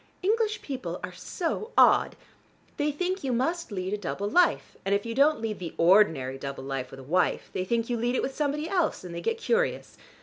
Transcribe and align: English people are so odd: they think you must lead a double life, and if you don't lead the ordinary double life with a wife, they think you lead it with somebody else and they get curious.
English 0.23 0.63
people 0.63 0.99
are 1.03 1.13
so 1.13 1.69
odd: 1.77 2.15
they 2.77 2.91
think 2.91 3.23
you 3.23 3.31
must 3.31 3.71
lead 3.71 3.93
a 3.93 3.97
double 3.99 4.27
life, 4.27 4.75
and 4.83 4.95
if 4.95 5.05
you 5.05 5.13
don't 5.13 5.39
lead 5.39 5.59
the 5.59 5.75
ordinary 5.77 6.39
double 6.39 6.63
life 6.63 6.89
with 6.89 6.99
a 7.01 7.03
wife, 7.03 7.51
they 7.53 7.63
think 7.63 7.87
you 7.87 7.95
lead 7.97 8.15
it 8.15 8.23
with 8.23 8.35
somebody 8.35 8.67
else 8.67 9.03
and 9.03 9.13
they 9.13 9.21
get 9.21 9.37
curious. 9.37 9.97